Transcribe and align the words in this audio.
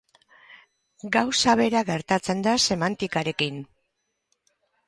Gauza 1.17 1.55
bera 1.59 1.83
gertatzen 1.91 2.43
da 2.49 2.57
semantikarekin. 2.71 3.63